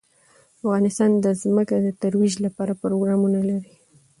افغانستان 0.61 1.11
د 1.23 1.25
ځمکه 1.41 1.75
د 1.85 1.87
ترویج 2.01 2.33
لپاره 2.45 2.79
پروګرامونه 2.83 3.39
لري. 3.49 3.71